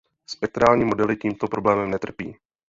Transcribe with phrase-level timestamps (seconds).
[0.25, 2.35] Spektrální modely tímto problémem netrpí.